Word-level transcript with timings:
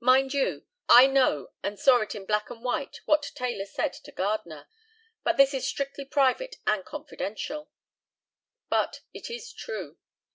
Mind 0.00 0.32
you, 0.32 0.64
I 0.88 1.06
know 1.06 1.52
and 1.62 1.78
saw 1.78 2.00
it 2.00 2.14
in 2.14 2.24
black 2.24 2.48
and 2.48 2.64
white 2.64 3.00
what 3.04 3.32
Taylor 3.34 3.66
said 3.66 3.92
to 3.92 4.10
Gardner; 4.12 4.66
but 5.24 5.36
this 5.36 5.52
is 5.52 5.68
strictly 5.68 6.06
private 6.06 6.56
and 6.66 6.86
confidential, 6.86 7.68
but 8.70 9.02
it 9.12 9.28
is 9.28 9.52
true. 9.52 9.98